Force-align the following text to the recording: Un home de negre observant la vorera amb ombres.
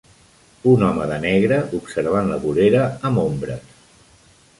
Un 0.69 0.85
home 0.85 1.03
de 1.11 1.19
negre 1.25 1.59
observant 1.79 2.31
la 2.31 2.39
vorera 2.47 2.87
amb 3.11 3.23
ombres. 3.25 3.77